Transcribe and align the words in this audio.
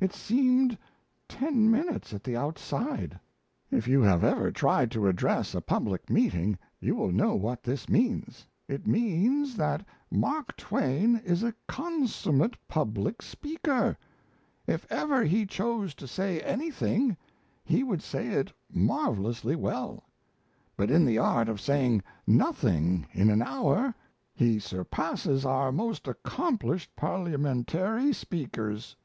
It 0.00 0.12
seemed 0.12 0.76
ten 1.28 1.70
minutes 1.70 2.12
at 2.12 2.24
the 2.24 2.36
outside. 2.36 3.20
If 3.70 3.86
you 3.86 4.00
have 4.02 4.24
ever 4.24 4.50
tried 4.50 4.90
to 4.90 5.06
address 5.06 5.54
a 5.54 5.60
public 5.60 6.10
meeting, 6.10 6.58
you 6.80 6.96
will 6.96 7.12
know 7.12 7.36
what 7.36 7.62
this 7.62 7.88
means. 7.88 8.44
It 8.66 8.84
means 8.84 9.54
that 9.58 9.86
Mark 10.10 10.56
Twain 10.56 11.20
is 11.24 11.44
a 11.44 11.54
consummate 11.68 12.56
public 12.66 13.22
speaker. 13.22 13.96
If 14.66 14.90
ever 14.90 15.22
he 15.22 15.46
chose 15.46 15.94
to 15.94 16.08
say 16.08 16.40
anything, 16.40 17.16
he 17.62 17.84
would 17.84 18.02
say 18.02 18.26
it 18.30 18.52
marvellously 18.72 19.54
well; 19.54 20.02
but 20.76 20.90
in 20.90 21.04
the 21.04 21.18
art 21.18 21.48
of 21.48 21.60
saying 21.60 22.02
nothing 22.26 23.06
in 23.12 23.30
an 23.30 23.40
hour, 23.40 23.94
he 24.34 24.58
surpasses 24.58 25.44
our 25.44 25.70
most 25.70 26.08
accomplished 26.08 26.96
parliamentary 26.96 28.12
speakers." 28.12 28.96